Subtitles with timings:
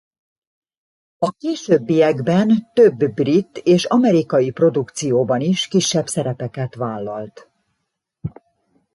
[1.17, 7.49] A későbbiekben több brit és amerikai produkcióban is kisebb szerepeket vállalt.